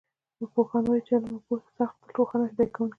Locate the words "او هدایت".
2.45-2.71